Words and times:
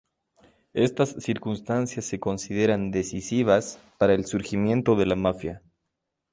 Estas 0.73 1.11
circunstancias 1.19 2.05
se 2.05 2.19
consideran 2.19 2.89
decisivas 2.89 3.77
para 3.99 4.15
el 4.15 4.25
surgimiento 4.25 4.95
de 4.95 5.05
la 5.05 5.15
mafia. 5.15 5.61